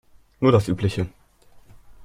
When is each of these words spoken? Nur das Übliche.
Nur 0.39 0.51
das 0.51 0.67
Übliche. 0.67 1.05